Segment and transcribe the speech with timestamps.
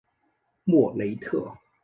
[0.63, 1.53] 莫雷特。